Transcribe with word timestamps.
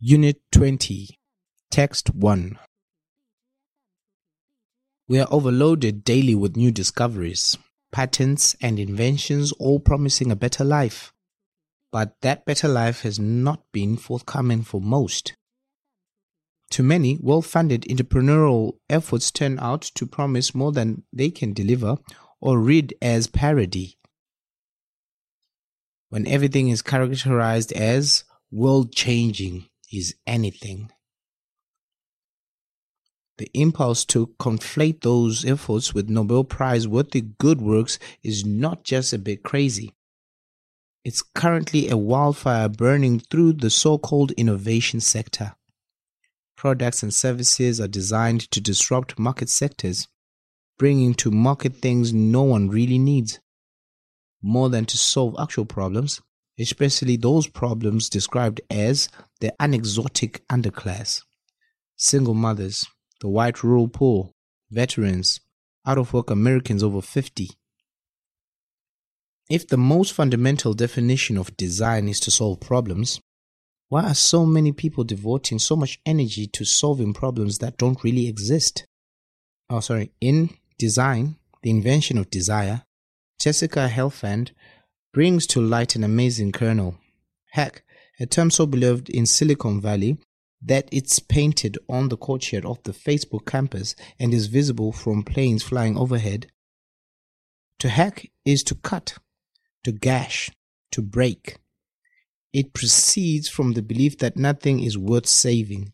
Unit 0.00 0.42
20, 0.50 1.16
Text 1.70 2.12
1. 2.14 2.58
We 5.08 5.20
are 5.20 5.28
overloaded 5.30 6.02
daily 6.02 6.34
with 6.34 6.56
new 6.56 6.72
discoveries, 6.72 7.56
patents, 7.92 8.56
and 8.60 8.80
inventions, 8.80 9.52
all 9.52 9.78
promising 9.78 10.32
a 10.32 10.36
better 10.36 10.64
life. 10.64 11.12
But 11.92 12.16
that 12.22 12.44
better 12.44 12.66
life 12.66 13.02
has 13.02 13.20
not 13.20 13.62
been 13.72 13.96
forthcoming 13.96 14.62
for 14.62 14.80
most. 14.80 15.34
To 16.72 16.82
many, 16.82 17.16
well 17.22 17.40
funded 17.40 17.82
entrepreneurial 17.82 18.72
efforts 18.90 19.30
turn 19.30 19.60
out 19.60 19.82
to 19.94 20.06
promise 20.06 20.56
more 20.56 20.72
than 20.72 21.04
they 21.12 21.30
can 21.30 21.52
deliver 21.52 21.98
or 22.40 22.58
read 22.58 22.94
as 23.00 23.28
parody. 23.28 23.96
When 26.08 26.26
everything 26.26 26.68
is 26.68 26.82
characterized 26.82 27.72
as 27.72 28.24
world 28.50 28.92
changing 28.92 29.68
is 29.96 30.14
anything. 30.26 30.90
The 33.38 33.50
impulse 33.52 34.04
to 34.06 34.28
conflate 34.38 35.00
those 35.00 35.44
efforts 35.44 35.92
with 35.92 36.08
Nobel 36.08 36.44
Prize 36.44 36.86
worthy 36.86 37.20
good 37.20 37.60
works 37.60 37.98
is 38.22 38.44
not 38.44 38.84
just 38.84 39.12
a 39.12 39.18
bit 39.18 39.42
crazy. 39.42 39.92
It's 41.04 41.20
currently 41.20 41.88
a 41.88 41.96
wildfire 41.96 42.68
burning 42.68 43.20
through 43.20 43.54
the 43.54 43.70
so 43.70 43.98
called 43.98 44.30
innovation 44.32 45.00
sector. 45.00 45.56
Products 46.56 47.02
and 47.02 47.12
services 47.12 47.80
are 47.80 47.88
designed 47.88 48.50
to 48.52 48.60
disrupt 48.60 49.18
market 49.18 49.48
sectors, 49.48 50.06
bringing 50.78 51.12
to 51.14 51.30
market 51.30 51.76
things 51.76 52.14
no 52.14 52.42
one 52.42 52.68
really 52.68 52.98
needs. 52.98 53.40
More 54.40 54.70
than 54.70 54.86
to 54.86 54.96
solve 54.96 55.34
actual 55.38 55.66
problems, 55.66 56.22
especially 56.58 57.16
those 57.16 57.46
problems 57.46 58.08
described 58.08 58.60
as 58.70 59.08
the 59.40 59.52
unexotic 59.60 60.46
underclass, 60.48 61.22
single 61.96 62.34
mothers, 62.34 62.86
the 63.20 63.28
white 63.28 63.62
rural 63.62 63.88
poor, 63.88 64.30
veterans, 64.70 65.40
out 65.86 65.98
of 65.98 66.12
work 66.12 66.30
Americans 66.30 66.82
over 66.82 67.02
50. 67.02 67.50
If 69.50 69.68
the 69.68 69.76
most 69.76 70.12
fundamental 70.12 70.74
definition 70.74 71.36
of 71.36 71.56
design 71.56 72.08
is 72.08 72.20
to 72.20 72.30
solve 72.30 72.60
problems, 72.60 73.20
why 73.88 74.04
are 74.04 74.14
so 74.14 74.46
many 74.46 74.72
people 74.72 75.04
devoting 75.04 75.58
so 75.58 75.76
much 75.76 76.00
energy 76.06 76.46
to 76.48 76.64
solving 76.64 77.12
problems 77.12 77.58
that 77.58 77.76
don't 77.76 78.02
really 78.02 78.26
exist? 78.26 78.86
Oh, 79.68 79.80
sorry. 79.80 80.10
In 80.20 80.50
Design, 80.78 81.36
the 81.62 81.70
invention 81.70 82.18
of 82.18 82.30
desire, 82.30 82.82
Jessica 83.38 83.88
Helfand 83.88 84.50
brings 85.14 85.46
to 85.46 85.60
light 85.60 85.94
an 85.94 86.02
amazing 86.02 86.50
kernel. 86.50 86.96
Hack, 87.52 87.84
a 88.18 88.26
term 88.26 88.50
so 88.50 88.66
beloved 88.66 89.08
in 89.08 89.26
Silicon 89.26 89.80
Valley 89.80 90.18
that 90.60 90.88
it's 90.90 91.20
painted 91.20 91.78
on 91.88 92.08
the 92.08 92.16
courtyard 92.16 92.64
of 92.64 92.82
the 92.82 92.90
Facebook 92.90 93.46
campus 93.46 93.94
and 94.18 94.34
is 94.34 94.48
visible 94.48 94.90
from 94.90 95.22
planes 95.22 95.62
flying 95.62 95.96
overhead. 95.96 96.48
To 97.78 97.88
hack 97.88 98.28
is 98.44 98.64
to 98.64 98.74
cut, 98.74 99.16
to 99.84 99.92
gash, 99.92 100.50
to 100.90 101.00
break. 101.00 101.58
It 102.52 102.72
proceeds 102.72 103.48
from 103.48 103.74
the 103.74 103.82
belief 103.82 104.18
that 104.18 104.36
nothing 104.36 104.80
is 104.80 104.98
worth 104.98 105.26
saving, 105.26 105.92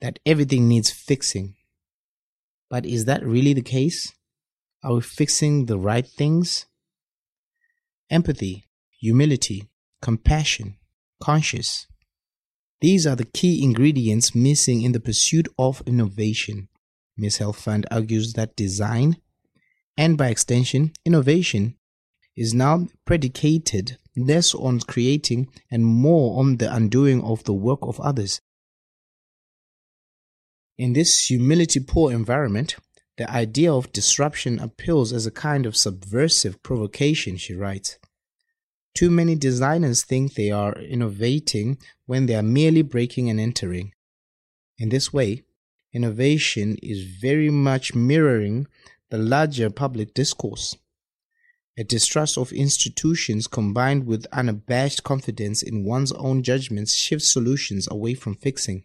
that 0.00 0.20
everything 0.24 0.68
needs 0.68 0.90
fixing. 0.90 1.56
But 2.70 2.86
is 2.86 3.04
that 3.06 3.26
really 3.26 3.52
the 3.52 3.62
case? 3.62 4.12
Are 4.84 4.94
we 4.94 5.00
fixing 5.00 5.66
the 5.66 5.78
right 5.78 6.06
things? 6.06 6.66
Empathy, 8.12 8.66
humility, 8.90 9.70
compassion, 10.02 10.76
conscious. 11.18 11.86
These 12.82 13.06
are 13.06 13.16
the 13.16 13.24
key 13.24 13.64
ingredients 13.64 14.34
missing 14.34 14.82
in 14.82 14.92
the 14.92 15.00
pursuit 15.00 15.48
of 15.58 15.82
innovation. 15.86 16.68
Ms. 17.16 17.38
Helfand 17.38 17.86
argues 17.90 18.34
that 18.34 18.54
design, 18.54 19.16
and 19.96 20.18
by 20.18 20.28
extension, 20.28 20.92
innovation, 21.06 21.76
is 22.36 22.52
now 22.52 22.86
predicated 23.06 23.96
less 24.14 24.54
on 24.54 24.80
creating 24.80 25.48
and 25.70 25.86
more 25.86 26.38
on 26.38 26.58
the 26.58 26.70
undoing 26.70 27.22
of 27.22 27.44
the 27.44 27.54
work 27.54 27.78
of 27.80 27.98
others. 28.00 28.42
In 30.76 30.92
this 30.92 31.28
humility 31.28 31.80
poor 31.80 32.12
environment, 32.12 32.76
the 33.18 33.30
idea 33.30 33.72
of 33.72 33.92
disruption 33.92 34.58
appeals 34.58 35.12
as 35.12 35.26
a 35.26 35.30
kind 35.30 35.66
of 35.66 35.76
subversive 35.76 36.62
provocation, 36.62 37.36
she 37.36 37.54
writes. 37.54 37.98
Too 38.94 39.10
many 39.10 39.34
designers 39.34 40.02
think 40.02 40.34
they 40.34 40.50
are 40.50 40.78
innovating 40.78 41.78
when 42.06 42.26
they 42.26 42.34
are 42.34 42.42
merely 42.42 42.82
breaking 42.82 43.30
and 43.30 43.40
entering. 43.40 43.92
In 44.78 44.88
this 44.88 45.12
way, 45.12 45.44
innovation 45.92 46.76
is 46.82 47.04
very 47.04 47.50
much 47.50 47.94
mirroring 47.94 48.66
the 49.10 49.18
larger 49.18 49.70
public 49.70 50.14
discourse. 50.14 50.76
A 51.78 51.84
distrust 51.84 52.36
of 52.36 52.52
institutions 52.52 53.46
combined 53.46 54.06
with 54.06 54.26
unabashed 54.32 55.04
confidence 55.04 55.62
in 55.62 55.84
one's 55.84 56.12
own 56.12 56.42
judgments 56.42 56.94
shifts 56.94 57.32
solutions 57.32 57.88
away 57.90 58.14
from 58.14 58.34
fixing, 58.34 58.84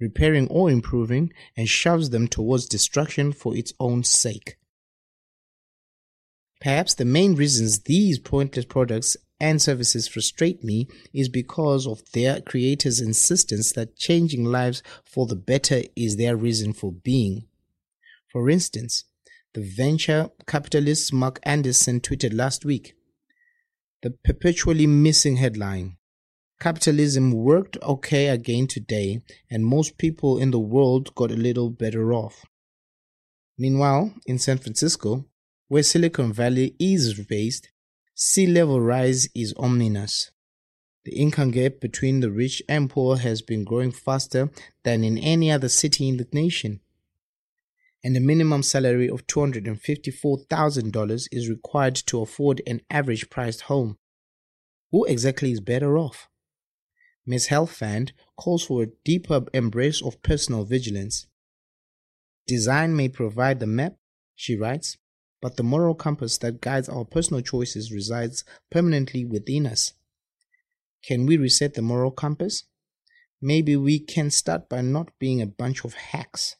repairing 0.00 0.48
or 0.48 0.70
improving, 0.70 1.32
and 1.56 1.68
shoves 1.68 2.10
them 2.10 2.26
towards 2.26 2.66
destruction 2.66 3.32
for 3.32 3.56
its 3.56 3.72
own 3.78 4.02
sake. 4.02 4.56
Perhaps 6.60 6.94
the 6.94 7.04
main 7.04 7.34
reasons 7.34 7.80
these 7.80 8.18
pointless 8.18 8.66
products 8.66 9.16
and 9.40 9.62
services 9.62 10.06
frustrate 10.06 10.62
me 10.62 10.86
is 11.14 11.28
because 11.28 11.86
of 11.86 12.02
their 12.12 12.40
creators' 12.40 13.00
insistence 13.00 13.72
that 13.72 13.96
changing 13.96 14.44
lives 14.44 14.82
for 15.04 15.26
the 15.26 15.36
better 15.36 15.82
is 15.96 16.16
their 16.16 16.36
reason 16.36 16.72
for 16.72 16.92
being. 16.92 17.46
For 18.30 18.50
instance, 18.50 19.04
the 19.54 19.62
venture 19.62 20.30
capitalist 20.46 21.12
Marc 21.12 21.40
Andreessen 21.44 22.00
tweeted 22.00 22.34
last 22.34 22.64
week 22.64 22.94
the 24.02 24.10
perpetually 24.10 24.86
missing 24.86 25.36
headline 25.36 25.96
Capitalism 26.60 27.32
worked 27.32 27.76
okay 27.82 28.28
again 28.28 28.66
today, 28.66 29.22
and 29.50 29.64
most 29.64 29.96
people 29.96 30.36
in 30.36 30.50
the 30.50 30.58
world 30.58 31.14
got 31.14 31.30
a 31.30 31.34
little 31.34 31.70
better 31.70 32.12
off. 32.12 32.44
Meanwhile, 33.56 34.12
in 34.26 34.38
San 34.38 34.58
Francisco, 34.58 35.24
where 35.68 35.82
Silicon 35.82 36.34
Valley 36.34 36.76
is 36.78 37.14
based, 37.14 37.70
sea 38.14 38.46
level 38.46 38.78
rise 38.78 39.26
is 39.34 39.54
ominous. 39.56 40.32
The 41.06 41.16
income 41.16 41.50
gap 41.50 41.80
between 41.80 42.20
the 42.20 42.30
rich 42.30 42.62
and 42.68 42.90
poor 42.90 43.16
has 43.16 43.40
been 43.40 43.64
growing 43.64 43.90
faster 43.90 44.50
than 44.84 45.02
in 45.02 45.16
any 45.16 45.50
other 45.50 45.70
city 45.70 46.10
in 46.10 46.18
the 46.18 46.28
nation. 46.30 46.80
And 48.04 48.14
a 48.18 48.20
minimum 48.20 48.64
salary 48.64 49.08
of 49.08 49.26
$254,000 49.26 51.28
is 51.32 51.48
required 51.48 51.94
to 51.94 52.20
afford 52.20 52.60
an 52.66 52.82
average 52.90 53.30
priced 53.30 53.62
home. 53.62 53.96
Who 54.90 55.06
exactly 55.06 55.52
is 55.52 55.60
better 55.60 55.96
off? 55.96 56.26
Ms. 57.30 57.46
Helfand 57.46 58.10
calls 58.36 58.64
for 58.64 58.82
a 58.82 58.90
deeper 59.04 59.46
embrace 59.54 60.02
of 60.02 60.20
personal 60.20 60.64
vigilance. 60.64 61.28
Design 62.48 62.96
may 62.96 63.08
provide 63.08 63.60
the 63.60 63.68
map, 63.68 63.94
she 64.34 64.56
writes, 64.56 64.98
but 65.40 65.56
the 65.56 65.62
moral 65.62 65.94
compass 65.94 66.38
that 66.38 66.60
guides 66.60 66.88
our 66.88 67.04
personal 67.04 67.40
choices 67.40 67.92
resides 67.92 68.42
permanently 68.68 69.24
within 69.24 69.64
us. 69.64 69.92
Can 71.04 71.24
we 71.24 71.36
reset 71.36 71.74
the 71.74 71.82
moral 71.82 72.10
compass? 72.10 72.64
Maybe 73.40 73.76
we 73.76 74.00
can 74.00 74.32
start 74.32 74.68
by 74.68 74.80
not 74.80 75.16
being 75.20 75.40
a 75.40 75.46
bunch 75.46 75.84
of 75.84 75.94
hacks. 75.94 76.56